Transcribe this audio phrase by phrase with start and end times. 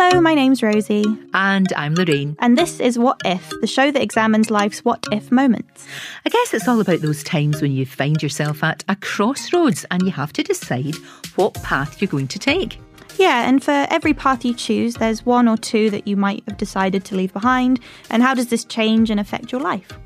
[0.00, 1.04] Hello, my name's Rosie.
[1.34, 2.36] And I'm Lorraine.
[2.38, 5.88] And this is What If, the show that examines life's what if moments.
[6.24, 10.02] I guess it's all about those times when you find yourself at a crossroads and
[10.04, 10.94] you have to decide
[11.34, 12.78] what path you're going to take.
[13.18, 16.58] Yeah, and for every path you choose, there's one or two that you might have
[16.58, 17.80] decided to leave behind.
[18.08, 19.98] And how does this change and affect your life?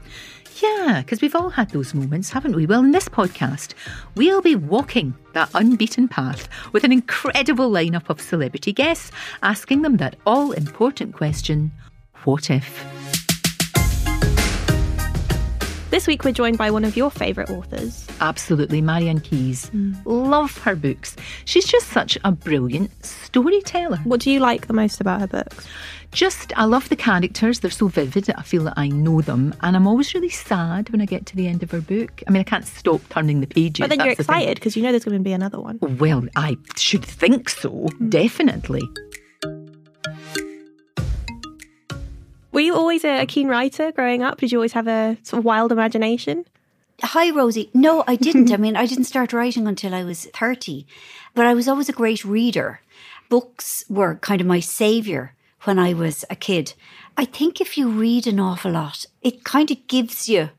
[0.61, 2.67] Yeah, because we've all had those moments, haven't we?
[2.67, 3.75] Well, in this podcast,
[4.17, 9.97] we'll be walking that unbeaten path with an incredible lineup of celebrity guests, asking them
[9.99, 11.73] that all important question
[12.25, 13.22] what if?
[15.93, 18.07] This week, we're joined by one of your favourite authors.
[18.19, 19.69] Absolutely, Marian Keyes.
[19.75, 19.95] Mm.
[20.07, 21.17] Love her books.
[21.45, 23.99] She's just such a brilliant storyteller.
[24.05, 25.69] What do you like the most about her books?
[26.11, 27.61] Just, I love the characters.
[27.61, 28.31] They're so vivid.
[28.31, 29.55] I feel that I know them.
[29.61, 32.23] And I'm always really sad when I get to the end of her book.
[32.27, 33.87] I mean, I can't stop turning the pages.
[33.87, 35.79] But then you're excited because you know there's going to be another one.
[35.83, 37.71] Well, I should think so.
[37.71, 38.09] Mm.
[38.09, 38.89] Definitely.
[42.63, 44.39] You always a, keen writer growing up?
[44.39, 46.45] Did you always have a sort of wild imagination?
[47.03, 47.71] Hi, Rosie.
[47.75, 48.53] No, I didn't.
[48.53, 50.87] I mean, I didn't start writing until I was 30,
[51.35, 52.81] but I was always a great reader.
[53.29, 56.75] Books were kind of my savior when I was a kid.
[57.17, 60.51] I think if you read an awful lot, it kind of gives you,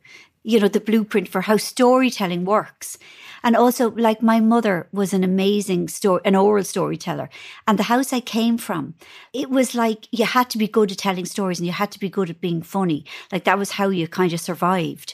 [0.43, 2.97] you know, the blueprint for how storytelling works.
[3.43, 7.29] And also, like my mother was an amazing story, an oral storyteller.
[7.67, 8.95] And the house I came from,
[9.33, 11.99] it was like you had to be good at telling stories and you had to
[11.99, 13.05] be good at being funny.
[13.31, 15.13] Like that was how you kind of survived.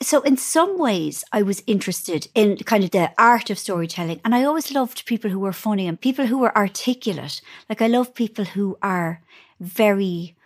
[0.00, 4.20] So in some ways, I was interested in kind of the art of storytelling.
[4.24, 7.40] And I always loved people who were funny and people who were articulate.
[7.68, 9.22] Like I love people who are
[9.60, 10.36] very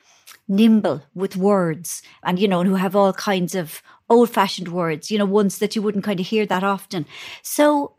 [0.53, 5.19] nimble with words and, you know, who have all kinds of old fashioned words, you
[5.19, 7.07] know, ones that you wouldn't kind of hear that often.
[7.43, 7.97] So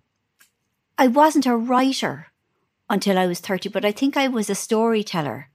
[0.97, 2.27] I wasn't a writer
[2.89, 5.49] until I was 30, but I think I was a storyteller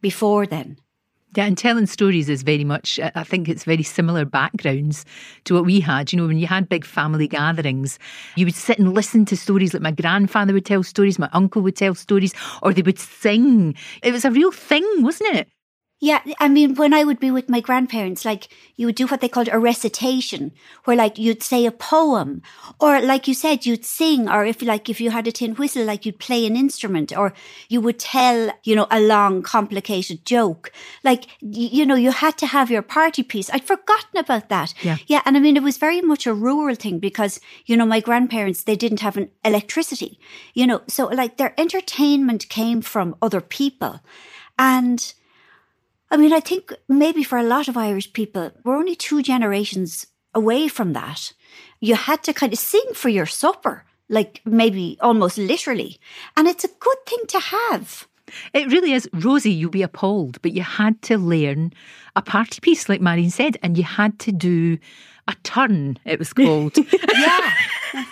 [0.00, 0.78] before then.
[1.34, 5.04] Yeah, and telling stories is very much, I think it's very similar backgrounds
[5.44, 6.10] to what we had.
[6.10, 7.98] You know, when you had big family gatherings,
[8.36, 11.60] you would sit and listen to stories like my grandfather would tell stories, my uncle
[11.62, 12.32] would tell stories,
[12.62, 13.74] or they would sing.
[14.02, 15.48] It was a real thing, wasn't it?
[15.98, 19.22] Yeah, I mean, when I would be with my grandparents, like you would do what
[19.22, 20.52] they called a recitation,
[20.84, 22.42] where like you'd say a poem,
[22.78, 25.86] or like you said, you'd sing, or if like if you had a tin whistle,
[25.86, 27.32] like you'd play an instrument, or
[27.70, 30.70] you would tell, you know, a long, complicated joke.
[31.02, 33.48] Like you know, you had to have your party piece.
[33.48, 34.74] I'd forgotten about that.
[34.82, 37.86] Yeah, yeah, and I mean, it was very much a rural thing because you know
[37.86, 40.18] my grandparents they didn't have an electricity,
[40.52, 44.00] you know, so like their entertainment came from other people,
[44.58, 45.14] and
[46.10, 50.06] I mean, I think maybe for a lot of Irish people, we're only two generations
[50.34, 51.32] away from that.
[51.80, 55.98] You had to kind of sing for your supper, like maybe almost literally.
[56.36, 58.06] And it's a good thing to have.
[58.52, 59.08] It really is.
[59.12, 61.72] Rosie, you'll be appalled, but you had to learn
[62.14, 64.78] a party piece, like Marian said, and you had to do
[65.28, 66.76] a turn, it was called.
[67.14, 67.52] yeah.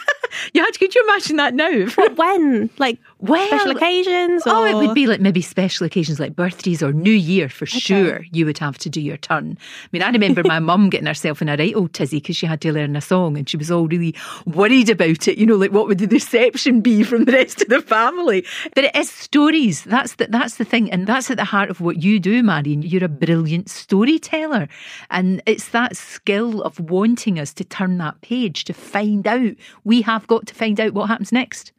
[0.52, 1.86] Yeah, could you imagine that now?
[1.94, 2.70] What, when?
[2.78, 4.46] Like well, special occasions?
[4.46, 4.52] Or?
[4.52, 7.78] Oh, it would be like maybe special occasions like birthdays or New Year for okay.
[7.78, 8.24] sure.
[8.32, 9.56] You would have to do your turn.
[9.84, 12.46] I mean, I remember my mum getting herself in a right old tizzy because she
[12.46, 14.14] had to learn a song and she was all really
[14.44, 15.38] worried about it.
[15.38, 18.44] You know, like what would the reception be from the rest of the family?
[18.74, 19.84] But it is stories.
[19.84, 20.90] That's the, that's the thing.
[20.90, 22.82] And that's at the heart of what you do, Marian.
[22.82, 24.68] You're a brilliant storyteller.
[25.10, 29.52] And it's that skill of wanting us to turn that page to find out.
[29.84, 31.72] We have got to find out what happens next.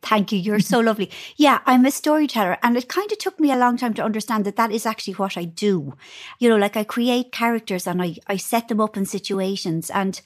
[0.00, 0.38] Thank you.
[0.38, 1.10] You're so lovely.
[1.36, 2.56] Yeah, I'm a storyteller.
[2.62, 5.14] And it kind of took me a long time to understand that that is actually
[5.14, 5.96] what I do.
[6.38, 10.20] You know, like I create characters and I, I set them up in situations and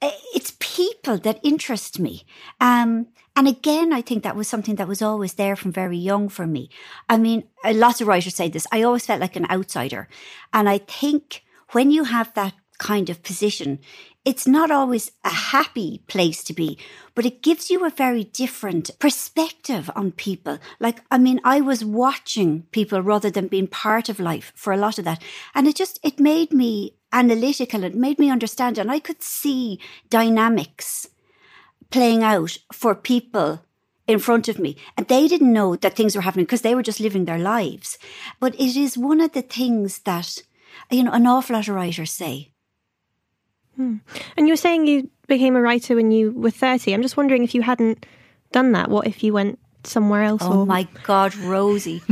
[0.00, 2.24] it's people that interest me.
[2.60, 6.28] Um, and again, I think that was something that was always there from very young
[6.28, 6.70] for me.
[7.08, 8.66] I mean, lots of writers say this.
[8.70, 10.08] I always felt like an outsider.
[10.52, 13.80] And I think when you have that kind of position,
[14.24, 16.78] it's not always a happy place to be,
[17.14, 20.58] but it gives you a very different perspective on people.
[20.80, 24.78] Like, I mean, I was watching people rather than being part of life for a
[24.78, 25.22] lot of that.
[25.54, 27.84] And it just, it made me analytical.
[27.84, 29.78] It made me understand and I could see
[30.08, 31.06] dynamics
[31.90, 33.60] playing out for people
[34.06, 34.76] in front of me.
[34.96, 37.98] And they didn't know that things were happening because they were just living their lives.
[38.40, 40.42] But it is one of the things that,
[40.90, 42.53] you know, an awful lot of writers say
[43.76, 43.96] Hmm.
[44.36, 46.92] And you were saying you became a writer when you were 30.
[46.92, 48.06] I'm just wondering if you hadn't
[48.52, 50.42] done that, what if you went somewhere else?
[50.44, 50.66] Oh or...
[50.66, 52.02] my God, Rosie.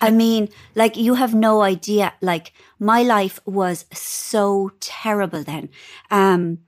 [0.00, 2.14] I mean, like, you have no idea.
[2.20, 5.68] Like, my life was so terrible then.
[6.10, 6.60] Um,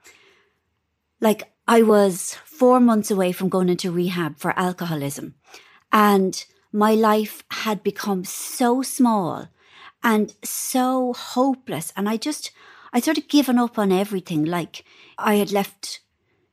[1.21, 5.35] like, I was four months away from going into rehab for alcoholism.
[5.93, 9.49] And my life had become so small
[10.03, 11.93] and so hopeless.
[11.97, 12.51] And I just,
[12.93, 14.45] I sort of given up on everything.
[14.45, 14.85] Like
[15.19, 16.01] I had left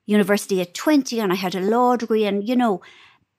[0.06, 2.82] university at 20 and I had a law degree and, you know,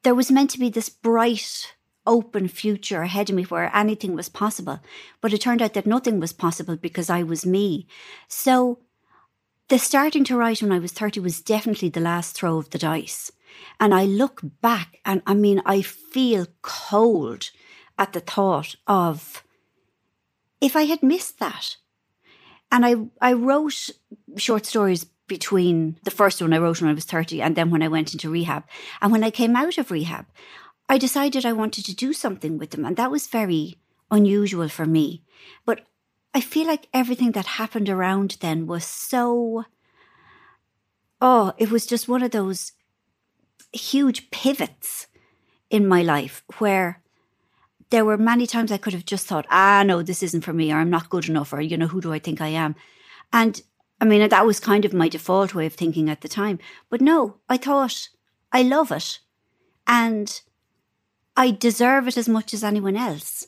[0.02, 1.74] there was meant to be this bright,
[2.06, 4.80] open future ahead of me where anything was possible.
[5.20, 7.86] But it turned out that nothing was possible because I was me.
[8.28, 8.80] So
[9.68, 12.78] the starting to write when I was 30 was definitely the last throw of the
[12.78, 13.30] dice.
[13.78, 17.50] And I look back and I mean, I feel cold
[17.98, 19.44] at the thought of
[20.60, 21.76] if I had missed that.
[22.72, 23.90] And I, I wrote
[24.36, 27.82] short stories between the first one I wrote when I was 30 and then when
[27.82, 28.64] I went into rehab.
[29.00, 30.26] And when I came out of rehab,
[30.88, 32.84] I decided I wanted to do something with them.
[32.84, 33.78] And that was very
[34.10, 35.22] unusual for me.
[35.64, 35.86] But
[36.34, 39.64] I feel like everything that happened around then was so,
[41.20, 42.72] oh, it was just one of those
[43.72, 45.06] huge pivots
[45.70, 46.99] in my life where
[47.90, 50.72] there were many times I could have just thought, ah, no, this isn't for me,
[50.72, 52.76] or I'm not good enough, or, you know, who do I think I am?
[53.32, 53.60] And
[54.00, 56.58] I mean, that was kind of my default way of thinking at the time.
[56.88, 58.08] But no, I thought,
[58.52, 59.18] I love it.
[59.86, 60.40] And
[61.36, 63.46] I deserve it as much as anyone else.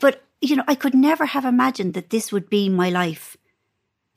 [0.00, 3.36] But, you know, I could never have imagined that this would be my life.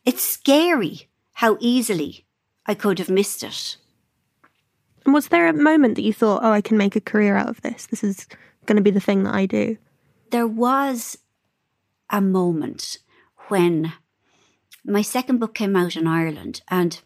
[0.05, 2.25] It's scary how easily
[2.65, 3.77] I could have missed it.
[5.05, 7.49] And was there a moment that you thought, oh, I can make a career out
[7.49, 7.85] of this?
[7.85, 8.27] This is
[8.65, 9.77] going to be the thing that I do?
[10.31, 11.17] There was
[12.09, 12.97] a moment
[13.47, 13.93] when
[14.85, 17.01] my second book came out in Ireland and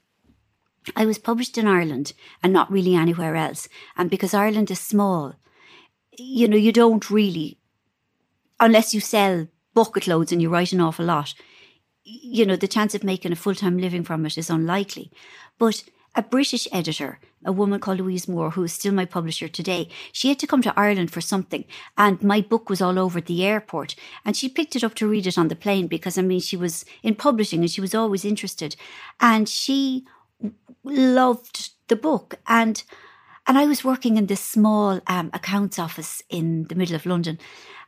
[0.95, 3.69] I was published in Ireland and not really anywhere else.
[3.97, 5.35] And because Ireland is small,
[6.17, 7.59] you know, you don't really,
[8.59, 11.33] unless you sell bucket loads and you write an awful lot,
[12.03, 15.11] you know, the chance of making a full time living from it is unlikely.
[15.57, 15.83] But
[16.15, 20.29] a British editor, a woman called Louise Moore, who is still my publisher today, she
[20.29, 21.65] had to come to Ireland for something.
[21.97, 23.95] And my book was all over the airport.
[24.23, 26.57] And she picked it up to read it on the plane because, I mean, she
[26.57, 28.75] was in publishing and she was always interested.
[29.19, 30.05] And she
[30.83, 32.35] loved the book.
[32.47, 32.83] And
[33.45, 37.39] and I was working in this small um, accounts office in the middle of London,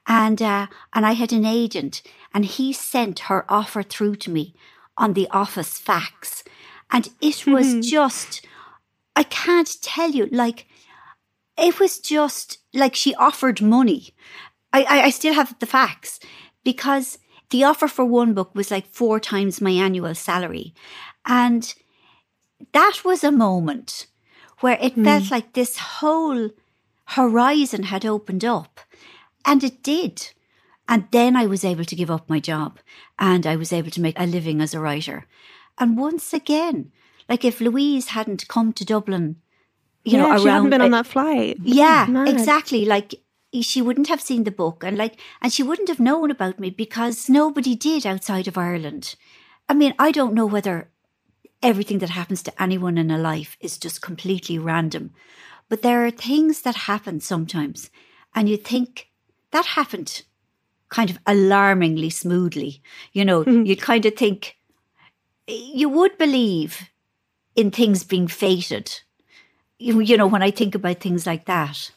[0.06, 2.02] and uh, and I had an agent,
[2.34, 4.54] and he sent her offer through to me
[4.98, 6.44] on the office fax,
[6.92, 7.82] and it was mm-hmm.
[7.82, 8.46] just,
[9.16, 10.68] I can't tell you, like,
[11.58, 14.14] it was just like she offered money.
[14.74, 16.20] I, I, I still have the fax
[16.64, 17.18] because
[17.50, 20.74] the offer for one book was like four times my annual salary.
[21.26, 21.74] And
[22.74, 24.08] that was a moment
[24.60, 25.04] where it mm.
[25.04, 26.50] felt like this whole
[27.06, 28.80] horizon had opened up.
[29.46, 30.32] And it did.
[30.88, 32.80] And then I was able to give up my job
[33.18, 35.26] and I was able to make a living as a writer.
[35.78, 36.92] And once again,
[37.28, 39.38] like if Louise hadn't come to Dublin,
[40.04, 41.58] you yeah, know, around, she hadn't been on that flight.
[41.62, 42.86] Yeah, exactly.
[42.86, 43.16] Like
[43.62, 46.70] she wouldn't have seen the book and like, and she wouldn't have known about me
[46.70, 49.16] because nobody did outside of Ireland.
[49.68, 50.90] I mean, I don't know whether
[51.64, 55.12] everything that happens to anyone in a life is just completely random,
[55.70, 57.90] but there are things that happen sometimes
[58.36, 59.10] and you think
[59.52, 60.24] that happened
[60.90, 62.82] kind of alarmingly smoothly.
[63.14, 63.66] You know, mm-hmm.
[63.70, 64.58] you kind of think,
[65.48, 66.90] you would believe
[67.56, 69.02] in things being fated.
[69.80, 71.92] You, you know, when I think about things like that.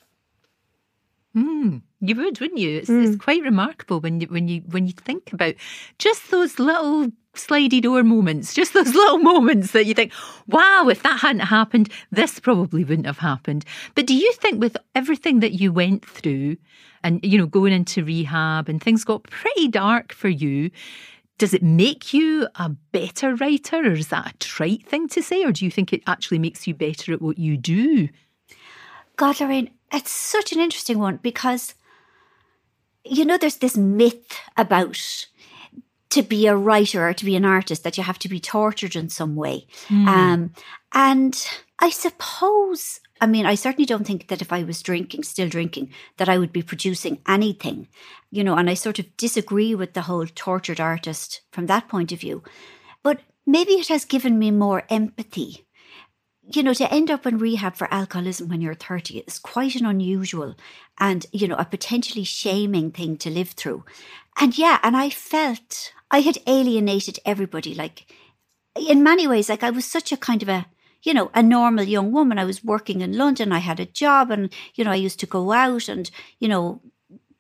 [1.37, 2.79] Mm, you would, wouldn't you?
[2.79, 3.07] It's, mm.
[3.07, 5.55] it's, quite remarkable when you when you when you think about
[5.99, 10.13] just those little slidey door moments, just those little moments that you think,
[10.47, 14.77] "Wow, if that hadn't happened, this probably wouldn't have happened." But do you think, with
[14.95, 16.57] everything that you went through,
[17.05, 20.71] and you know, going into rehab and things got pretty dark for you,
[21.39, 25.45] does it make you a better writer, or is that a trite thing to say,
[25.45, 28.09] or do you think it actually makes you better at what you do?
[29.17, 31.75] God, Lorraine, it's such an interesting one because,
[33.05, 35.27] you know, there's this myth about
[36.11, 38.97] to be a writer or to be an artist that you have to be tortured
[38.97, 39.67] in some way.
[39.89, 40.07] Mm.
[40.07, 40.53] Um,
[40.93, 45.49] and I suppose I mean, I certainly don't think that if I was drinking, still
[45.49, 47.89] drinking, that I would be producing anything,
[48.31, 52.13] you know, and I sort of disagree with the whole tortured artist from that point
[52.13, 52.43] of view.
[53.03, 55.67] But maybe it has given me more empathy.
[56.51, 59.85] You know, to end up in rehab for alcoholism when you're 30 is quite an
[59.85, 60.55] unusual
[60.99, 63.85] and, you know, a potentially shaming thing to live through.
[64.41, 67.75] And yeah, and I felt I had alienated everybody.
[67.75, 68.11] Like,
[68.77, 70.67] in many ways, like I was such a kind of a,
[71.03, 72.39] you know, a normal young woman.
[72.39, 73.53] I was working in London.
[73.53, 76.81] I had a job and, you know, I used to go out and, you know,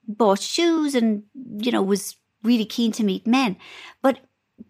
[0.06, 1.24] bought shoes and,
[1.58, 3.56] you know, was really keen to meet men.
[4.02, 4.20] But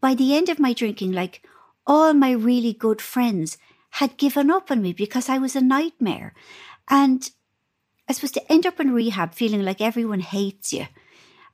[0.01, 1.43] by the end of my drinking, like
[1.87, 3.59] all my really good friends
[3.91, 6.35] had given up on me because I was a nightmare.
[6.89, 7.29] And
[8.09, 10.87] I suppose to end up in rehab feeling like everyone hates you.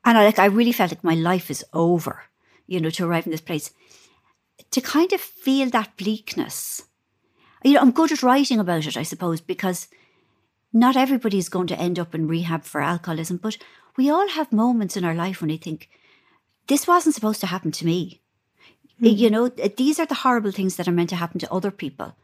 [0.04, 2.24] And I like I really felt like my life is over,
[2.66, 3.72] you know, to arrive in this place.
[4.70, 6.82] To kind of feel that bleakness.
[7.64, 9.88] You know, I'm good at writing about it, I suppose, because
[10.72, 13.56] not everybody is going to end up in rehab for alcoholism, but
[13.96, 15.88] we all have moments in our life when we think,
[16.66, 18.20] this wasn't supposed to happen to me.
[19.00, 19.16] Mm.
[19.16, 22.16] You know, these are the horrible things that are meant to happen to other people.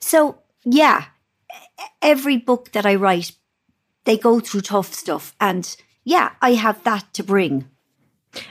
[0.00, 1.06] So, yeah,
[2.02, 3.32] every book that I write,
[4.04, 5.34] they go through tough stuff.
[5.40, 7.68] And yeah, I have that to bring.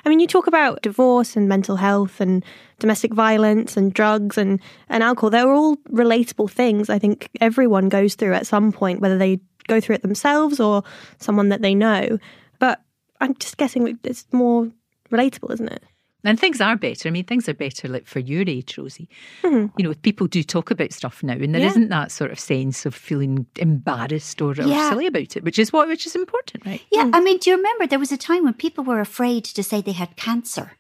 [0.05, 2.43] I mean, you talk about divorce and mental health and
[2.79, 5.29] domestic violence and drugs and, and alcohol.
[5.29, 9.79] They're all relatable things I think everyone goes through at some point, whether they go
[9.79, 10.83] through it themselves or
[11.19, 12.19] someone that they know.
[12.59, 12.81] But
[13.21, 14.69] I'm just guessing it's more
[15.11, 15.83] relatable, isn't it?
[16.25, 17.07] And things are better.
[17.07, 19.07] I mean, things are better like for your age, Rosie.
[19.43, 19.67] Mm-hmm.
[19.77, 21.73] You know, people do talk about stuff now, and there yeah.
[21.75, 24.87] not that sort of sense of feeling embarrassed or, yeah.
[24.87, 26.81] or, silly about it, which is what which is important, right?
[26.91, 27.11] Yeah, mm.
[27.13, 29.81] I mean, do you remember there was a time when people were afraid to say
[29.81, 30.71] they had cancer?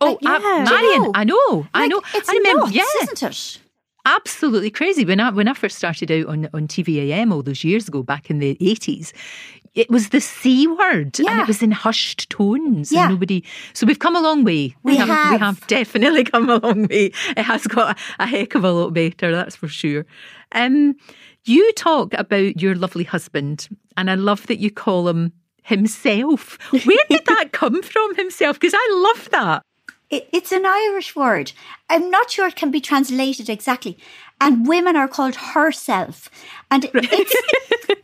[0.00, 0.36] Oh, like, yeah.
[0.36, 1.12] uh, Marian, know?
[1.14, 2.00] I know, like, I know.
[2.14, 2.84] It's I remember, nuts, yeah.
[3.02, 3.58] isn't it?
[4.06, 5.04] absolutely crazy.
[5.04, 8.30] When I when I first started out on on TVAM all those years ago, back
[8.30, 9.12] in the eighties,
[9.74, 11.30] it was the C word yeah.
[11.30, 12.90] and it was in hushed tones.
[12.90, 13.08] Yeah.
[13.08, 13.44] nobody.
[13.72, 14.74] So we've come a long way.
[14.82, 17.12] We, we have, have, We have definitely come a long way.
[17.36, 20.06] It has got a, a heck of a lot better, that's for sure.
[20.52, 20.96] Um,
[21.44, 26.58] you talk about your lovely husband, and I love that you call him himself.
[26.72, 28.58] Where did that come from, himself?
[28.58, 29.62] Because I love that.
[30.10, 31.52] It, it's an Irish word.
[31.88, 33.96] I'm not sure it can be translated exactly.
[34.40, 36.28] And women are called herself.
[36.70, 37.34] And it's,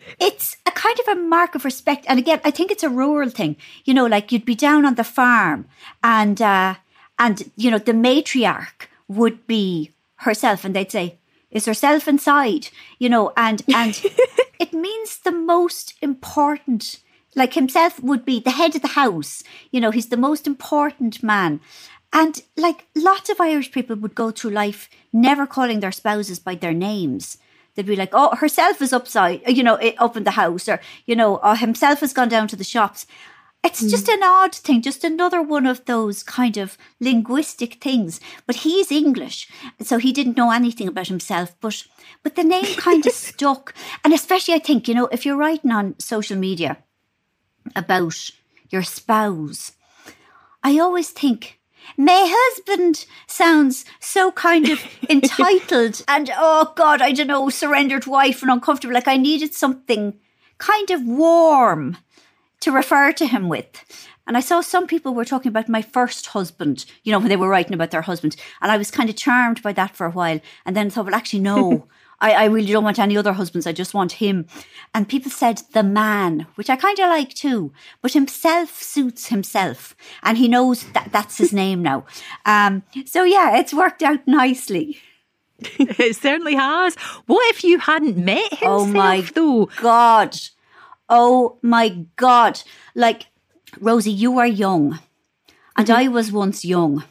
[0.21, 2.05] it's a kind of a mark of respect.
[2.09, 3.57] And again, I think it's a rural thing.
[3.85, 5.67] You know, like you'd be down on the farm
[6.03, 6.77] and, uh,
[7.19, 11.19] and, you know, the matriarch would be herself and they'd say,
[11.51, 14.01] is herself inside, you know, and, and
[14.61, 17.01] it means the most important
[17.37, 19.45] like himself would be the head of the house.
[19.71, 21.61] You know, he's the most important man.
[22.13, 26.55] And like lots of Irish people would go through life never calling their spouses by
[26.55, 27.39] their names.
[27.75, 31.15] They'd be like, oh, herself is upside, you know, up in the house, or, you
[31.15, 33.07] know, oh, himself has gone down to the shops.
[33.63, 33.91] It's mm.
[33.91, 38.21] just an odd thing, just another one of those kind of linguistic things.
[38.47, 39.49] But he's English,
[39.83, 41.55] so he didn't know anything about himself.
[41.61, 41.85] But
[42.23, 45.73] but the name kind of stuck, and especially I think you know if you're writing
[45.73, 46.79] on social media
[47.75, 48.31] about
[48.71, 49.73] your spouse,
[50.63, 51.56] I always think
[51.97, 58.43] my husband sounds so kind of entitled and, oh God, I don't know, surrendered wife
[58.43, 58.95] and uncomfortable.
[58.95, 60.19] Like I needed something
[60.59, 61.99] kind of warm
[62.61, 63.85] to refer to him with.
[64.27, 67.37] And I saw some people were talking about my first husband, you know, when they
[67.37, 68.35] were writing about their husband.
[68.61, 70.41] And I was kind of charmed by that for a while.
[70.65, 71.87] And then thought, well, actually, no,
[72.21, 73.67] I, I really don't want any other husbands.
[73.67, 74.47] I just want him.
[74.95, 79.95] And people said the man, which I kind of like too, but himself suits himself.
[80.23, 82.07] And he knows that that's his name now.
[82.45, 84.99] Um, so yeah, it's worked out nicely.
[85.61, 86.95] it certainly has.
[87.27, 89.67] What if you hadn't met himself oh my though?
[89.81, 90.37] God.
[91.09, 92.61] Oh my God.
[92.95, 93.27] Like,
[93.81, 94.99] Rosie, you are young.
[95.77, 95.99] And mm-hmm.
[95.99, 97.05] I was once young.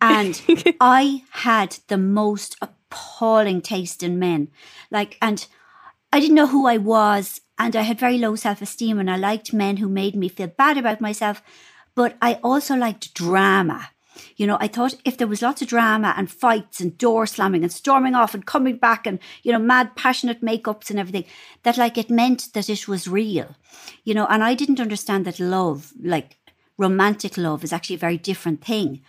[0.00, 0.40] And
[0.80, 2.56] I had the most
[2.90, 4.48] appalling taste in men.
[4.90, 5.46] Like, and
[6.12, 9.16] I didn't know who I was, and I had very low self esteem, and I
[9.16, 11.42] liked men who made me feel bad about myself.
[11.94, 13.90] But I also liked drama.
[14.36, 17.62] You know, I thought if there was lots of drama and fights and door slamming
[17.62, 21.24] and storming off and coming back and, you know, mad, passionate makeups and everything,
[21.64, 23.56] that like it meant that it was real.
[24.04, 26.38] You know, and I didn't understand that love, like
[26.78, 29.02] romantic love, is actually a very different thing.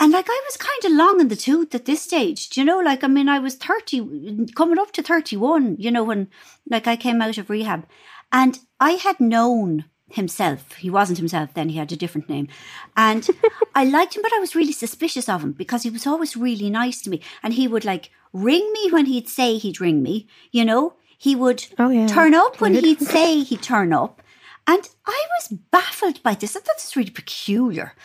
[0.00, 2.64] And like I was kind of long in the tooth at this stage, do you
[2.64, 2.78] know?
[2.78, 6.28] Like, I mean, I was 30, coming up to 31, you know, when
[6.68, 7.86] like I came out of rehab.
[8.32, 10.72] And I had known himself.
[10.76, 12.48] He wasn't himself then, he had a different name.
[12.96, 13.28] And
[13.74, 16.70] I liked him, but I was really suspicious of him because he was always really
[16.70, 17.20] nice to me.
[17.42, 20.94] And he would like ring me when he'd say he'd ring me, you know?
[21.18, 22.06] He would oh, yeah.
[22.06, 24.22] turn up when he'd say he'd turn up.
[24.70, 26.54] And I was baffled by this.
[26.54, 27.96] I thought this was really peculiar.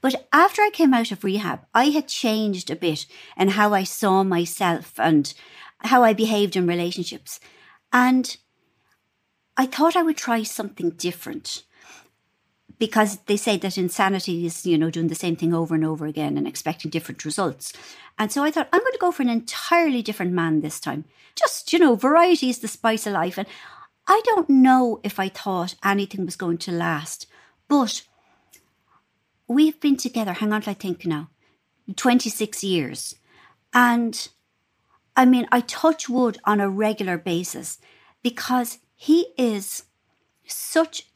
[0.00, 3.82] But after I came out of rehab, I had changed a bit in how I
[3.82, 5.34] saw myself and
[5.78, 7.40] how I behaved in relationships.
[7.92, 8.36] And
[9.56, 11.64] I thought I would try something different
[12.78, 16.06] because they say that insanity is, you know, doing the same thing over and over
[16.06, 17.72] again and expecting different results.
[18.16, 21.04] And so I thought, I'm going to go for an entirely different man this time.
[21.34, 23.38] Just, you know, variety is the spice of life.
[23.38, 23.48] And
[24.06, 27.26] I don't know if I thought anything was going to last,
[27.68, 28.02] but
[29.46, 31.30] we've been together, hang on till I think now,
[31.94, 33.14] 26 years.
[33.72, 34.28] And
[35.16, 37.78] I mean, I touch wood on a regular basis
[38.22, 39.84] because he is
[40.46, 41.06] such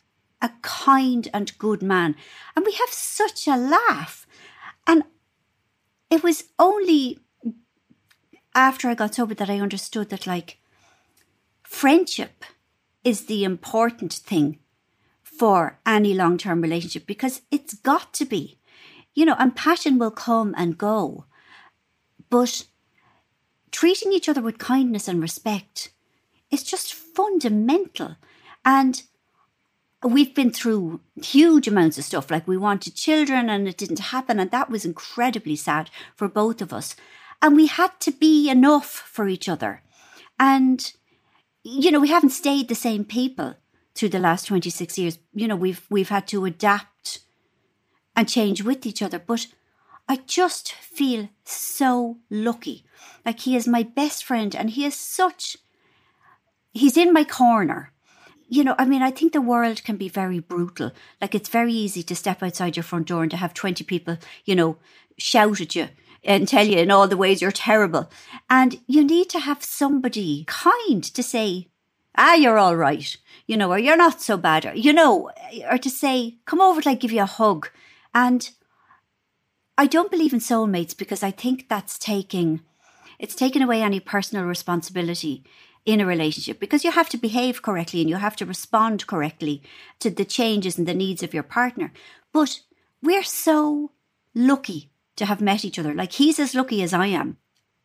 [0.42, 2.14] a kind and good man.
[2.54, 4.26] And we have such a laugh.
[4.86, 5.04] And
[6.10, 7.18] it was only
[8.54, 10.58] after I got sober that I understood that, like,
[11.62, 12.44] friendship
[13.06, 14.58] is the important thing
[15.22, 18.58] for any long term relationship because it's got to be.
[19.14, 21.25] You know, and passion will come and go.
[22.28, 22.66] But
[23.70, 25.90] treating each other with kindness and respect
[26.50, 28.16] is just fundamental.
[28.64, 29.02] And
[30.02, 32.28] we've been through huge amounts of stuff.
[32.28, 34.40] Like we wanted children and it didn't happen.
[34.40, 36.96] And that was incredibly sad for both of us.
[37.40, 39.82] And we had to be enough for each other.
[40.40, 40.92] And,
[41.66, 43.54] you know, we haven't stayed the same people
[43.94, 45.18] through the last 26 years.
[45.35, 47.20] You know, we've, we've had to adapt
[48.14, 49.18] and change with each other.
[49.18, 49.49] But
[50.08, 52.85] I just feel so lucky.
[53.25, 55.56] Like he is my best friend and he is such,
[56.73, 57.92] he's in my corner
[58.49, 60.92] you know, I mean, I think the world can be very brutal.
[61.20, 64.18] Like it's very easy to step outside your front door and to have 20 people,
[64.44, 64.78] you know,
[65.18, 65.88] shout at you
[66.26, 68.11] and tell you in all the ways you're terrible.
[68.50, 71.68] And you need to have somebody kind to say,
[72.16, 73.16] ah, you're all right,
[73.47, 75.30] you know, or you're not so bad, or, you know,
[75.71, 77.71] or to say, come over till I give you a hug.
[78.14, 78.50] And
[79.78, 82.61] I don't believe in soulmates because I think that's taking,
[83.18, 85.45] it's taken away any personal responsibility
[85.85, 89.62] in a relationship because you have to behave correctly and you have to respond correctly
[90.00, 91.92] to the changes and the needs of your partner.
[92.33, 92.61] But
[93.00, 93.92] we're so
[94.35, 95.94] lucky to have met each other.
[95.94, 97.38] Like he's as lucky as I am.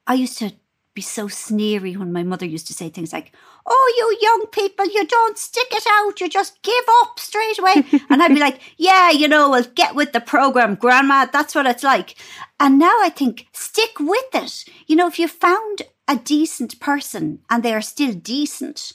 [0.07, 0.53] I used to
[0.93, 3.31] be so sneery when my mother used to say things like,
[3.65, 7.85] Oh, you young people, you don't stick it out, you just give up straight away.
[8.09, 11.65] and I'd be like, Yeah, you know, well, get with the program, grandma, that's what
[11.65, 12.15] it's like.
[12.59, 14.65] And now I think, stick with it.
[14.87, 18.91] You know, if you found a decent person and they are still decent,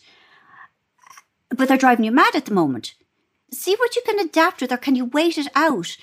[1.51, 2.95] but they're driving you mad at the moment.
[3.53, 5.97] See what you can adapt with, or can you wait it out?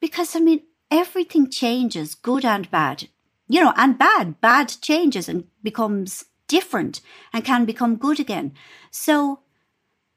[0.00, 3.08] Because, I mean, everything changes, good and bad.
[3.48, 4.40] You know, and bad.
[4.40, 7.00] Bad changes and becomes different
[7.32, 8.52] and can become good again.
[8.90, 9.40] So,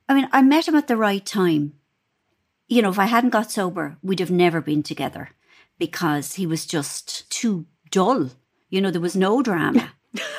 [0.07, 1.73] I mean, I met him at the right time.
[2.67, 5.29] You know, if I hadn't got sober, we'd have never been together
[5.77, 8.29] because he was just too dull.
[8.69, 9.91] You know, there was no drama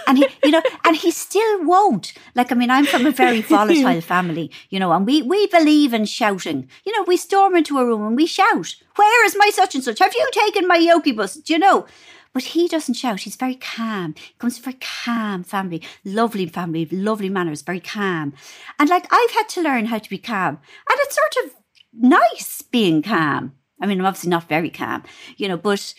[0.07, 2.13] and he, you know, and he still won't.
[2.35, 5.95] Like, I mean, I'm from a very volatile family, you know, and we we believe
[5.95, 6.69] in shouting.
[6.85, 9.85] You know, we storm into a room and we shout, "Where is my such and
[9.85, 10.01] such?
[10.01, 11.87] Have you taken my yoki bus?" Do you know?
[12.33, 13.21] But he doesn't shout.
[13.21, 14.15] He's very calm.
[14.17, 18.35] He comes from a very calm family, lovely family, lovely manners, very calm.
[18.79, 21.57] And like, I've had to learn how to be calm, and it's sort of
[21.93, 23.55] nice being calm.
[23.81, 25.03] I mean, I'm obviously not very calm,
[25.39, 25.95] you know, but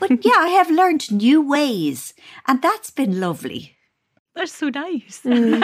[0.00, 2.14] but yeah, I have learned new ways,
[2.46, 3.76] and that's been lovely.
[4.34, 5.22] That's so nice.
[5.24, 5.62] Mm.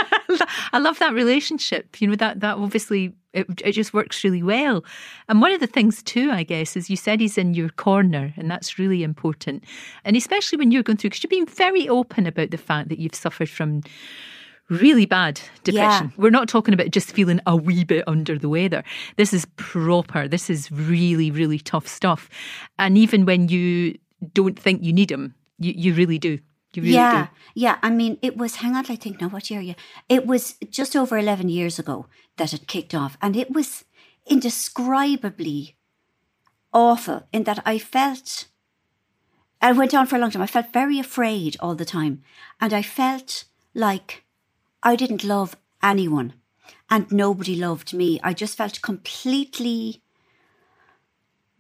[0.72, 2.00] I love that relationship.
[2.00, 4.85] You know that that obviously it, it just works really well.
[5.28, 8.32] And one of the things too, I guess, is you said he's in your corner,
[8.37, 9.64] and that's really important.
[10.04, 12.98] And especially when you're going through, because you've been very open about the fact that
[12.98, 13.82] you've suffered from
[14.70, 16.06] really bad depression.
[16.06, 16.12] Yeah.
[16.16, 18.82] We're not talking about just feeling a wee bit under the weather.
[19.16, 20.28] This is proper.
[20.28, 22.30] This is really, really tough stuff.
[22.78, 23.98] And even when you
[24.32, 25.35] don't think you need them.
[25.58, 26.38] You you really do.
[26.74, 27.30] You really yeah, do.
[27.54, 27.78] yeah.
[27.82, 28.56] I mean, it was.
[28.56, 29.28] Hang on, I think now.
[29.28, 29.61] What year?
[29.61, 29.74] Yeah,
[30.08, 32.06] it was just over eleven years ago
[32.37, 33.85] that it kicked off, and it was
[34.26, 35.76] indescribably
[36.72, 38.46] awful in that I felt.
[39.61, 40.42] I went on for a long time.
[40.42, 42.22] I felt very afraid all the time,
[42.61, 44.24] and I felt like
[44.82, 46.35] I didn't love anyone,
[46.90, 48.18] and nobody loved me.
[48.22, 50.02] I just felt completely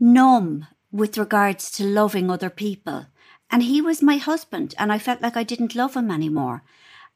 [0.00, 3.06] numb with regards to loving other people.
[3.50, 6.62] And he was my husband, and I felt like I didn't love him anymore.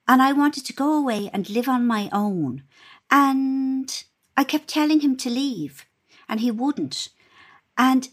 [0.08, 2.62] And I wanted to go away and live on my own.
[3.10, 4.04] And
[4.36, 5.86] I kept telling him to leave,
[6.28, 7.08] and he wouldn't.
[7.78, 8.08] And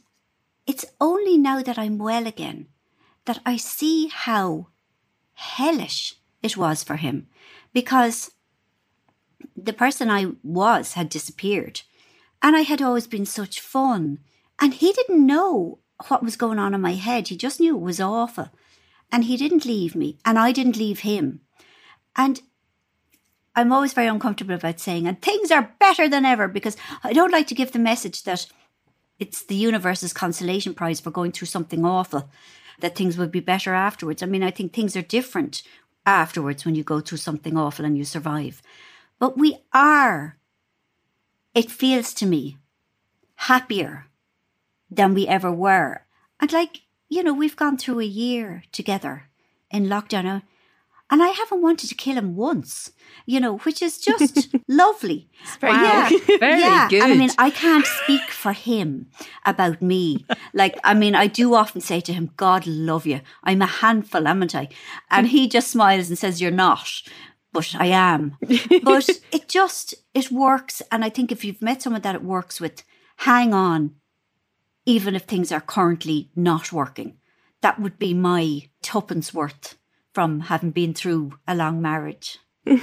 [0.67, 2.67] it's only now that I'm well again
[3.26, 4.67] that I see how
[5.34, 7.28] hellish it was for him
[7.73, 8.32] because
[9.56, 11.82] the person I was had disappeared.
[12.41, 14.19] And I had always been such fun
[14.63, 17.28] and he didn't know what was going on in my head.
[17.28, 18.49] He just knew it was awful.
[19.12, 21.41] And he didn't leave me, and I didn't leave him.
[22.15, 22.41] And
[23.58, 27.34] I'm always very uncomfortable about saying, and things are better than ever, because I don't
[27.34, 28.45] like to give the message that
[29.19, 32.30] it's the universe's consolation prize for going through something awful,
[32.80, 34.23] that things would be better afterwards.
[34.23, 35.62] I mean, I think things are different
[36.06, 38.62] afterwards when you go through something awful and you survive.
[39.19, 40.38] But we are,
[41.54, 42.60] it feels to me,
[43.36, 44.08] happier
[44.96, 46.06] than we ever were.
[46.40, 49.30] And like, you know, we've gone through a year together
[49.70, 50.26] in lockdown.
[50.26, 50.40] Uh,
[51.10, 52.92] and I haven't wanted to kill him once,
[53.28, 55.30] you know, which is just lovely.
[55.60, 56.40] very yeah, good.
[56.40, 56.88] Very yeah.
[56.90, 57.04] good.
[57.04, 59.08] And I mean, I can't speak for him
[59.46, 60.26] about me.
[60.56, 63.22] Like, I mean, I do often say to him, God love you.
[63.44, 64.70] I'm a handful, haven't I?
[65.10, 66.88] And he just smiles and says, You're not.
[67.52, 68.38] But I am.
[68.84, 70.84] But it just, it works.
[70.92, 72.84] And I think if you've met someone that it works with,
[73.18, 73.96] hang on,
[74.86, 77.17] even if things are currently not working.
[77.62, 79.78] That would be my tuppence worth
[80.13, 82.39] from having been through a long marriage.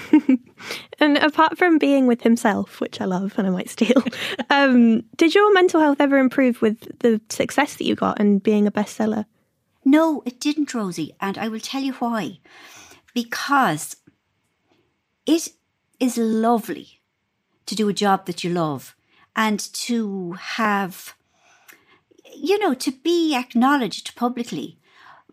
[1.00, 4.04] And apart from being with himself, which I love and I might steal,
[4.50, 8.66] um, did your mental health ever improve with the success that you got and being
[8.66, 9.24] a bestseller?
[9.84, 12.40] No, it didn't, Rosie, and I will tell you why.
[13.14, 13.96] Because
[15.24, 15.48] it
[15.98, 17.00] is lovely
[17.64, 18.94] to do a job that you love
[19.34, 21.14] and to have,
[22.40, 24.78] you know, to be acknowledged publicly.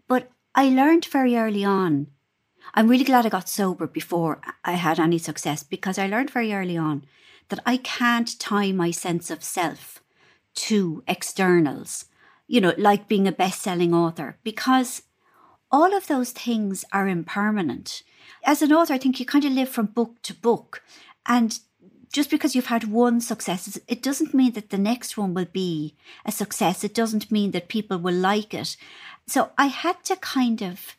[0.08, 2.08] But I learned very early on.
[2.74, 6.54] I'm really glad I got sober before I had any success because I learned very
[6.54, 7.06] early on
[7.50, 10.04] that I can't tie my sense of self
[10.56, 12.06] to externals,
[12.48, 15.04] you know, like being a best selling author, because
[15.72, 18.04] all of those things are impermanent.
[18.44, 20.84] As an author, I think you kind of live from book to book.
[21.26, 21.60] And
[22.12, 25.96] just because you've had one success, it doesn't mean that the next one will be
[26.26, 26.84] a success.
[26.84, 28.78] It doesn't mean that people will like it.
[29.28, 30.96] So I had to kind of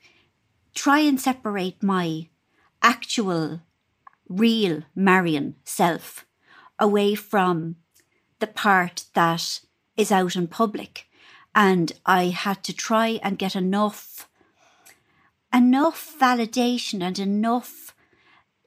[0.74, 2.28] try and separate my
[2.82, 3.62] actual,
[4.28, 6.26] real Marian self
[6.78, 7.76] away from
[8.38, 9.60] the part that
[9.96, 11.06] is out in public.
[11.54, 14.28] And I had to try and get enough,
[15.52, 17.96] enough validation and enough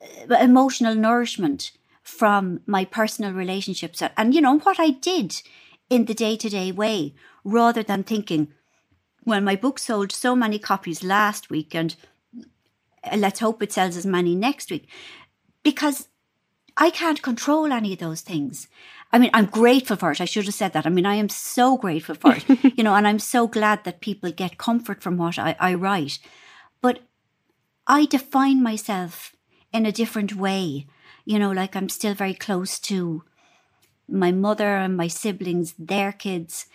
[0.02, 1.72] uh, emotional nourishment
[2.12, 5.42] from my personal relationships and, you know, what I did
[5.90, 8.50] in the day to day way rather than thinking,
[9.26, 11.96] well, my book sold so many copies last week and
[13.16, 14.88] let's hope it sells as many next week.
[15.64, 16.08] Because
[16.78, 18.68] I can't control any of those things.
[19.14, 20.22] I mean, I'm grateful for it.
[20.22, 20.86] I should have said that.
[20.86, 22.46] I mean, I am so grateful for it,
[22.78, 26.20] you know, and I'm so glad that people get comfort from what I, I write.
[26.82, 27.00] But
[27.88, 29.36] I define myself
[29.74, 30.88] in a different way.
[31.26, 33.24] You know, like I'm still very close to
[34.08, 36.66] my mother and my siblings, their kids.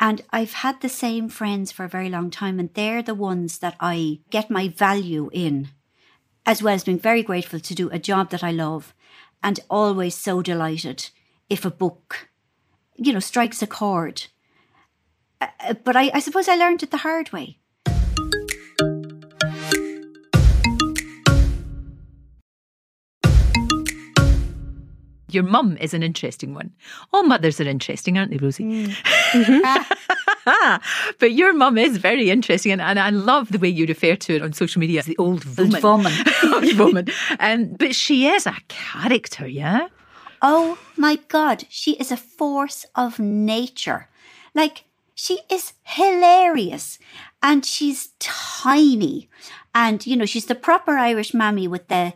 [0.00, 3.58] And I've had the same friends for a very long time, and they're the ones
[3.58, 5.68] that I get my value in,
[6.44, 8.92] as well as being very grateful to do a job that I love,
[9.42, 11.10] and always so delighted
[11.48, 12.28] if a book,
[12.96, 14.26] you know, strikes a chord.
[15.40, 17.58] Uh, but I, I suppose I learned it the hard way.
[25.34, 26.72] Your mum is an interesting one.
[27.12, 28.94] All mothers are interesting, aren't they, Rosie?
[31.18, 34.36] but your mum is very interesting, and, and I love the way you refer to
[34.36, 35.74] it on social media as the old woman.
[35.74, 36.12] Old woman.
[36.44, 37.06] old woman.
[37.40, 39.88] Um, but she is a character, yeah?
[40.40, 44.08] Oh my God, she is a force of nature.
[44.54, 46.98] Like, she is hilarious
[47.42, 49.28] and she's tiny.
[49.74, 52.14] And, you know, she's the proper Irish mammy with the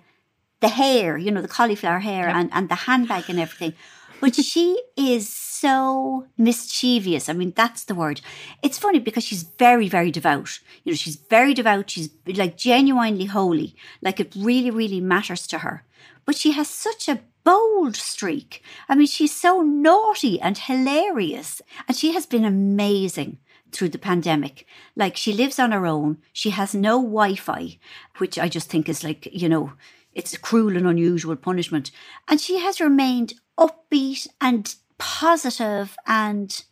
[0.61, 3.75] the hair, you know, the cauliflower hair and, and the handbag and everything.
[4.21, 7.29] But she is so mischievous.
[7.29, 8.21] I mean, that's the word.
[8.63, 10.59] It's funny because she's very, very devout.
[10.83, 11.91] You know, she's very devout.
[11.91, 13.77] She's like genuinely holy.
[14.03, 15.85] Like it really, really matters to her.
[16.25, 18.63] But she has such a bold streak.
[18.89, 21.63] I mean, she's so naughty and hilarious.
[21.87, 23.39] And she has been amazing
[23.73, 24.67] through the pandemic.
[24.97, 26.19] Like she lives on her own.
[26.33, 27.79] She has no Wi Fi,
[28.17, 29.73] which I just think is like, you know,
[30.19, 31.93] it's a cruel and unusual punishment.
[32.27, 36.65] And she has remained upbeat and positive and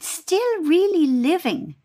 [0.00, 1.76] still really living.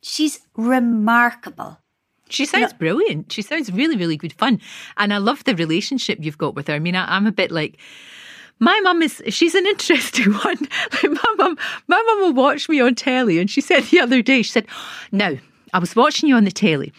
[0.00, 1.80] She's remarkable.
[2.28, 3.32] She sounds brilliant.
[3.32, 4.60] She sounds really, really good fun.
[4.96, 6.74] And I love the relationship you've got with her.
[6.74, 7.76] I mean, I, I'm a bit like,
[8.60, 10.68] my mum is, she's an interesting one.
[11.02, 13.40] Like my mum, my mum will watch me on telly.
[13.40, 14.66] And she said the other day, she said,
[15.10, 15.32] now,
[15.72, 16.92] I was watching you on the telly.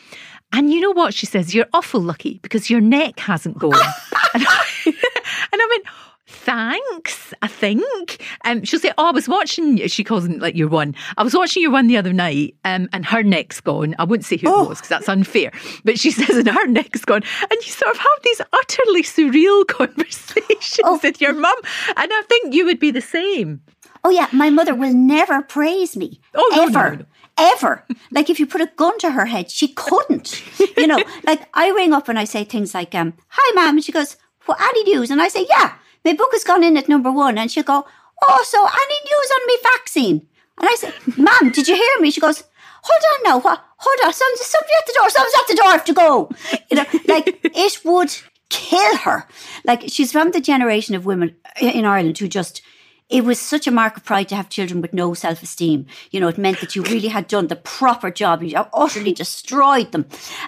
[0.52, 1.14] And you know what?
[1.14, 3.74] She says, you're awful lucky because your neck hasn't gone.
[4.34, 5.86] and, I, and I went,
[6.28, 8.24] thanks, I think.
[8.46, 10.96] Um, she'll say, oh, I was watching, she calls it like your one.
[11.18, 13.96] I was watching your one the other night um, and her neck's gone.
[14.00, 15.52] I wouldn't say who it was because that's unfair.
[15.84, 17.24] But she says, and her neck's gone.
[17.42, 21.58] And you sort of have these utterly surreal conversations with your mum.
[21.98, 23.62] And I think you would be the same.
[24.04, 26.20] Oh yeah, my mother will never praise me.
[26.36, 26.92] Oh, no, ever.
[26.92, 27.06] no, no.
[27.38, 27.86] Ever.
[28.12, 30.42] Like if you put a gun to her head, she couldn't.
[30.78, 33.84] You know, like I ring up and I say things like, um, hi ma'am, and
[33.84, 35.12] she goes, What any news?
[35.12, 37.38] And I say, Yeah, my book has gone in at number one.
[37.38, 37.86] And she'll go,
[38.28, 40.28] Oh, so any news on me vaccine?
[40.58, 42.12] And I say, Ma'am, did you hear me?
[42.12, 42.44] She goes,
[42.86, 43.64] hold on now, what?
[43.78, 46.30] Hold on, someone's, somebody at the door, someone's at the door, I have to go.
[46.70, 48.16] You know, like it would
[48.50, 49.28] kill her.
[49.66, 52.62] Like she's from the generation of women in Ireland who just,
[53.10, 55.86] it was such a mark of pride to have children with no self esteem.
[56.12, 58.42] You know, it meant that you really had done the proper job.
[58.42, 60.06] You utterly destroyed them.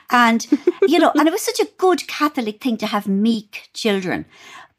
[0.09, 0.45] And,
[0.87, 4.25] you know, and it was such a good Catholic thing to have meek children.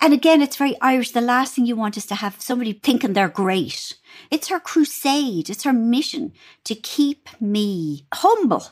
[0.01, 1.11] And again, it's very Irish.
[1.11, 3.95] The last thing you want is to have somebody thinking they're great.
[4.31, 5.51] It's her crusade.
[5.51, 6.33] It's her mission
[6.65, 8.65] to keep me humble.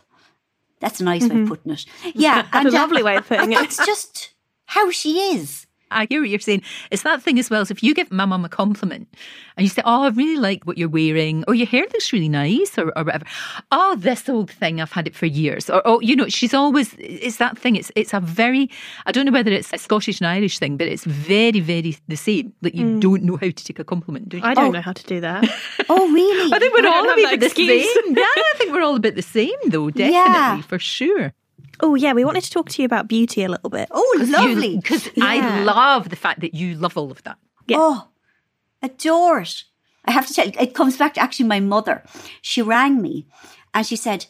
[0.81, 1.37] That's a nice mm-hmm.
[1.37, 1.87] way of putting it.
[2.14, 2.42] Yeah.
[2.42, 3.61] That's and, a lovely uh, way of putting it.
[3.61, 4.35] It's just
[4.66, 5.66] how she is.
[5.90, 6.62] I hear what you're saying.
[6.90, 9.09] It's that thing as well as if you give my mum a compliment
[9.57, 12.29] and you say, Oh, I really like what you're wearing, or your hair looks really
[12.29, 13.25] nice, or, or whatever.
[13.72, 15.70] Oh, this old thing, I've had it for years.
[15.70, 17.77] Or, oh, you know, she's always, it's that thing.
[17.77, 18.70] It's it's a very,
[19.07, 22.16] I don't know whether it's a Scottish and Irish thing, but it's very, very the
[22.16, 22.53] same.
[22.62, 23.01] Like you mm.
[23.01, 24.44] don't know how to take a compliment, do you?
[24.44, 24.70] I don't oh.
[24.72, 25.44] know how to do that.
[25.88, 26.53] oh, really?
[26.53, 28.16] I think we're all a bit the same.
[28.16, 30.61] yeah, I think we're all a bit the same, though, definitely, yeah.
[30.62, 31.33] for sure.
[31.81, 33.89] Oh, yeah, we wanted to talk to you about beauty a little bit.
[33.91, 34.77] Oh, lovely.
[34.77, 35.25] Because yeah.
[35.25, 37.39] I love the fact that you love all of that.
[37.67, 37.77] Yeah.
[37.81, 38.09] Oh,
[38.83, 39.65] adore it.
[40.05, 42.05] I have to tell you, it comes back to actually my mother.
[42.41, 43.27] She rang me
[43.75, 44.27] and she said,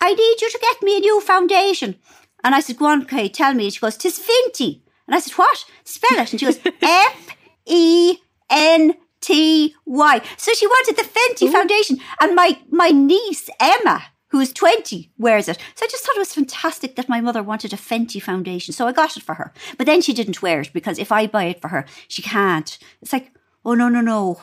[0.00, 1.96] I need you to get me a new foundation.
[2.42, 3.64] And I said, Go on, Kay, tell me.
[3.64, 4.82] And she goes, Tis Fenty.
[5.06, 5.64] And I said, What?
[5.84, 6.32] Spell it.
[6.32, 7.28] And she goes, F
[7.64, 8.18] E
[8.50, 10.20] N T Y.
[10.36, 11.52] So she wanted the Fenty Ooh.
[11.52, 11.98] foundation.
[12.20, 14.02] And my, my niece, Emma,
[14.34, 15.60] who is 20 wears it.
[15.76, 18.74] So I just thought it was fantastic that my mother wanted a Fenty foundation.
[18.74, 19.52] So I got it for her.
[19.78, 22.76] But then she didn't wear it because if I buy it for her, she can't.
[23.00, 23.30] It's like,
[23.64, 24.40] oh, no, no, no.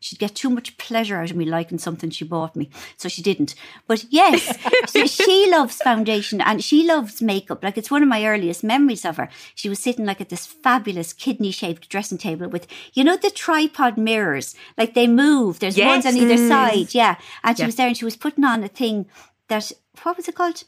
[0.00, 2.70] She'd get too much pleasure out of me liking something she bought me.
[2.96, 3.56] So she didn't.
[3.88, 4.56] But yes,
[5.10, 7.64] she loves foundation and she loves makeup.
[7.64, 9.28] Like it's one of my earliest memories of her.
[9.56, 13.30] She was sitting like at this fabulous kidney shaped dressing table with, you know, the
[13.30, 14.54] tripod mirrors.
[14.76, 15.58] Like they move.
[15.58, 16.04] There's yes.
[16.04, 16.48] ones on either mm.
[16.48, 16.94] side.
[16.94, 17.16] Yeah.
[17.42, 17.66] And she yeah.
[17.66, 19.06] was there and she was putting on a thing
[19.48, 20.64] that, what was it called?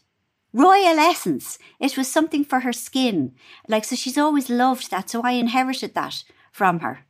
[0.52, 1.58] Royal Essence.
[1.78, 3.32] It was something for her skin.
[3.68, 5.08] Like, so she's always loved that.
[5.08, 7.00] So I inherited that from her.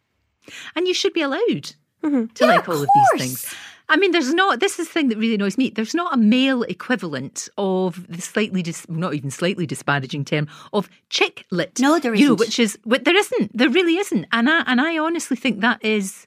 [0.77, 2.27] And you should be allowed mm-hmm.
[2.27, 3.55] to yeah, like all of, of these things.
[3.89, 5.71] I mean, there's not, this is the thing that really annoys me.
[5.71, 10.89] There's not a male equivalent of the slightly, dis, not even slightly disparaging term of
[11.09, 11.81] chick lit.
[11.81, 12.23] No, there isn't.
[12.23, 13.57] You know, which is, there isn't.
[13.57, 14.27] There really isn't.
[14.33, 16.27] And I, and I honestly think that is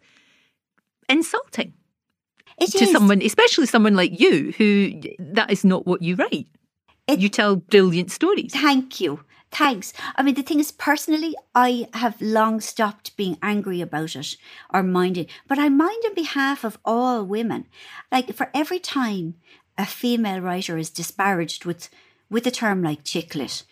[1.07, 1.73] insulting.
[2.59, 2.91] It to is.
[2.91, 6.47] someone, especially someone like you, who that is not what you write.
[7.07, 8.53] It, you tell brilliant stories.
[8.53, 9.21] Thank you.
[9.51, 9.93] Thanks.
[10.15, 14.35] I mean, the thing is, personally, I have long stopped being angry about it
[14.73, 17.67] or minding, but I mind on behalf of all women.
[18.11, 19.35] Like, for every time
[19.77, 21.89] a female writer is disparaged with,
[22.31, 23.63] with a term like chick lit,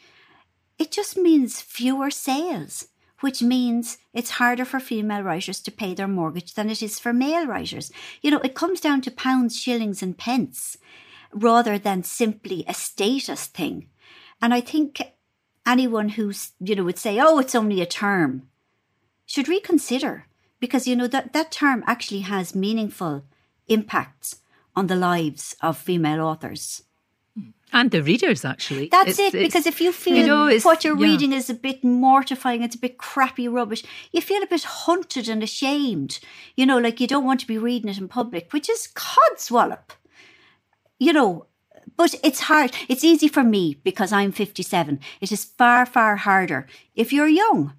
[0.77, 2.87] it just means fewer sales,
[3.21, 7.13] which means it's harder for female writers to pay their mortgage than it is for
[7.13, 7.91] male writers.
[8.21, 10.77] You know, it comes down to pounds, shillings, and pence
[11.31, 13.87] rather than simply a status thing.
[14.41, 15.01] And I think
[15.65, 18.47] anyone who's, you know, would say, oh, it's only a term,
[19.25, 20.25] should reconsider
[20.59, 23.23] because, you know, that, that term actually has meaningful
[23.67, 24.41] impacts
[24.75, 26.83] on the lives of female authors.
[27.73, 28.89] And the readers, actually.
[28.89, 31.11] That's it's, it, it's, because if you feel you know, what you're yeah.
[31.11, 35.29] reading is a bit mortifying, it's a bit crappy rubbish, you feel a bit hunted
[35.29, 36.19] and ashamed.
[36.55, 39.91] You know, like you don't want to be reading it in public, which is codswallop.
[40.99, 41.45] You know,
[41.95, 42.75] but it's hard.
[42.89, 44.99] It's easy for me because I'm 57.
[45.21, 47.73] It is far, far harder if you're young.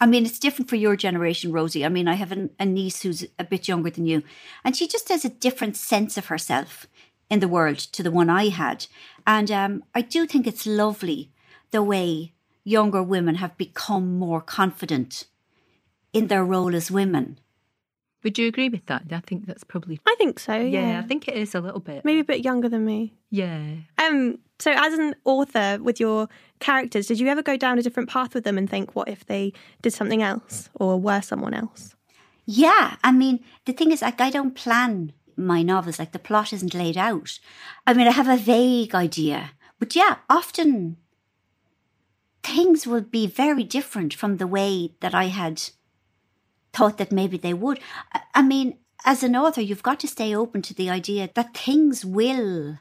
[0.00, 1.84] I mean, it's different for your generation, Rosie.
[1.84, 4.22] I mean, I have an, a niece who's a bit younger than you,
[4.64, 6.86] and she just has a different sense of herself
[7.30, 8.86] in the world to the one I had.
[9.26, 11.30] And um, I do think it's lovely
[11.70, 12.32] the way
[12.64, 15.26] younger women have become more confident
[16.12, 17.38] in their role as women.
[18.22, 19.02] Would you agree with that?
[19.10, 20.00] I think that's probably.
[20.06, 20.54] I think so.
[20.54, 22.06] Yeah, yeah, I think it is a little bit.
[22.06, 23.12] Maybe a bit younger than me.
[23.30, 23.60] Yeah.
[23.98, 24.38] Um.
[24.58, 28.34] So, as an author with your characters, did you ever go down a different path
[28.34, 31.96] with them and think, what if they did something else or were someone else?
[32.46, 32.96] Yeah.
[33.04, 35.98] I mean, the thing is, like, I don't plan my novels.
[35.98, 37.38] Like, the plot isn't laid out.
[37.86, 40.96] I mean, I have a vague idea, but yeah, often
[42.42, 45.62] things will be very different from the way that I had
[46.72, 47.80] thought that maybe they would.
[48.34, 52.04] I mean, as an author, you've got to stay open to the idea that things
[52.04, 52.78] will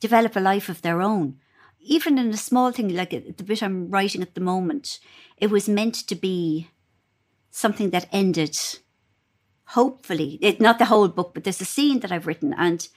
[0.00, 1.36] develop a life of their own.
[1.80, 4.98] Even in a small thing like uh, the bit I'm writing at the moment,
[5.36, 6.68] it was meant to be
[7.50, 8.58] something that ended
[9.70, 12.88] hopefully it, not the whole book but there's a scene that i've written and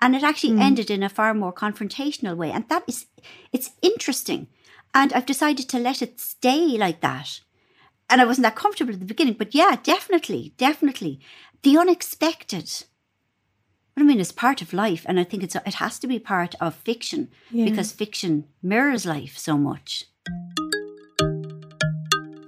[0.00, 0.60] and it actually mm.
[0.60, 3.06] ended in a far more confrontational way and that is
[3.52, 4.46] it's interesting
[4.94, 7.40] and i've decided to let it stay like that
[8.12, 11.20] and I wasn't that comfortable at the beginning, but yeah, definitely, definitely.
[11.62, 12.70] The unexpected
[13.94, 16.18] But I mean, it's part of life, and I think it's it has to be
[16.18, 17.64] part of fiction Yeah.
[17.64, 20.04] because fiction mirrors life so much.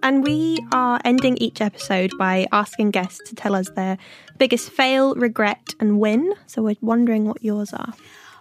[0.05, 3.97] And we are ending each episode by asking guests to tell us their
[4.37, 6.35] biggest fail, regret, and win.
[6.47, 7.95] So we're wondering what yours are.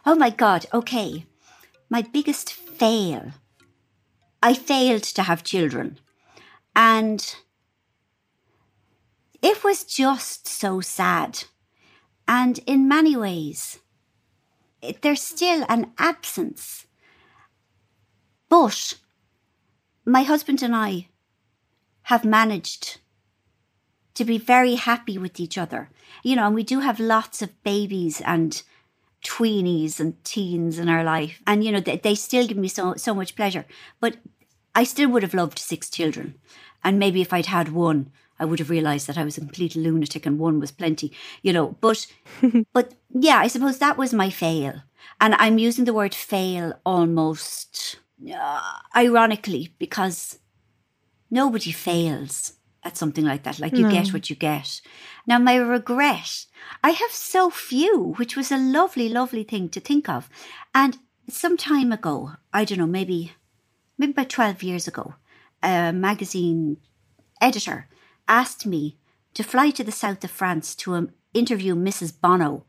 [0.05, 1.25] Oh my God, okay.
[1.89, 3.31] My biggest fail.
[4.43, 5.99] I failed to have children.
[6.75, 7.33] And
[9.41, 11.45] it was just so sad.
[12.27, 13.79] And in many ways,
[14.81, 16.87] it, there's still an absence.
[18.49, 18.95] But
[20.05, 21.07] my husband and I
[22.03, 22.99] have managed
[24.15, 25.89] to be very happy with each other.
[26.23, 28.61] You know, and we do have lots of babies and
[29.23, 31.41] tweenies and teens in our life.
[31.47, 33.65] And, you know, they, they still give me so, so much pleasure.
[33.99, 34.17] But
[34.75, 36.35] I still would have loved six children.
[36.83, 39.75] And maybe if I'd had one, I would have realized that I was a complete
[39.75, 41.77] lunatic and one was plenty, you know.
[41.79, 42.05] But,
[42.73, 44.83] but yeah, I suppose that was my fail.
[45.21, 47.97] And I'm using the word fail almost
[48.35, 50.39] uh, ironically because
[51.33, 53.59] nobody fails at something like that.
[53.59, 54.81] Like you get what you get.
[55.25, 56.45] Now, my regret,
[56.83, 60.29] I have so few, which was a lovely, lovely thing to think of.
[60.75, 60.97] And
[61.29, 63.33] some time ago, I don't know, maybe,
[63.97, 65.15] maybe about 12 years ago,
[65.63, 66.77] a magazine
[67.41, 67.87] editor
[68.27, 68.97] asked me
[69.33, 72.13] to fly to the south of France to um, interview Mrs.
[72.19, 72.65] Bono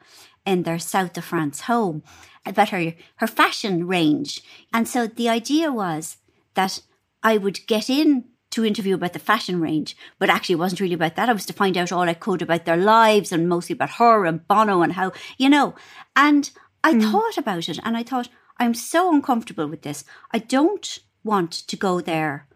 [0.46, 2.02] in their south of France home
[2.46, 4.42] about her, her fashion range.
[4.72, 6.18] And so the idea was
[6.54, 6.80] that
[7.22, 8.24] I would get in
[8.54, 11.28] to interview about the fashion range, but actually it wasn't really about that.
[11.28, 14.24] I was to find out all I could about their lives and mostly about her
[14.24, 15.74] and Bono and how, you know.
[16.14, 16.50] And
[16.82, 20.04] I thought about it and I thought, I'm so uncomfortable with this.
[20.32, 22.46] I don't want to go there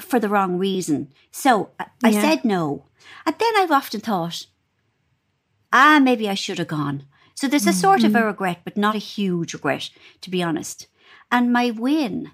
[0.00, 1.12] for the wrong reason.
[1.30, 2.20] So I, I Yeah.
[2.20, 2.86] said no.
[3.24, 4.46] And then I've often thought,
[5.72, 7.04] ah, maybe I should have gone.
[7.34, 9.90] So there's a sort of a regret, but not a huge regret,
[10.22, 10.88] to be honest.
[11.30, 12.32] And my win,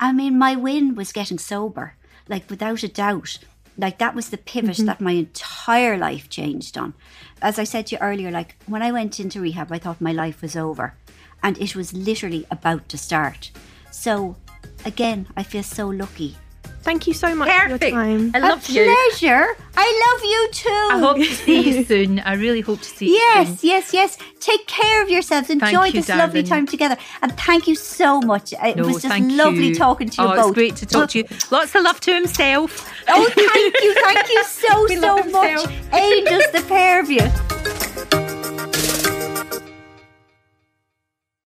[0.00, 1.96] I mean, my win was getting sober,
[2.28, 3.38] like without a doubt.
[3.78, 4.86] Like that was the pivot mm-hmm.
[4.86, 6.94] that my entire life changed on.
[7.40, 10.12] As I said to you earlier, like when I went into rehab, I thought my
[10.12, 10.94] life was over.
[11.42, 13.50] And it was literally about to start.
[13.90, 14.36] So
[14.84, 16.36] again, I feel so lucky.
[16.82, 17.94] Thank you so much for your Perfect.
[17.94, 18.30] time.
[18.34, 18.84] I love a you.
[18.84, 19.46] pleasure.
[19.76, 20.88] I love you too.
[20.90, 22.18] I hope to see you soon.
[22.20, 23.70] I really hope to see you Yes, soon.
[23.70, 24.18] yes, yes.
[24.40, 25.48] Take care of yourselves.
[25.48, 26.96] Enjoy you, this lovely time together.
[27.22, 28.52] And thank you so much.
[28.54, 29.74] Uh, it No, was just lovely you.
[29.76, 30.46] talking to you oh, both.
[30.48, 31.24] it's great to talk to you.
[31.50, 32.90] Lots of love to himself.
[33.08, 33.94] Oh, thank you.
[33.94, 35.22] Thank you so, so much.
[35.24, 35.94] himself.
[35.94, 37.20] Angels, the pair of you.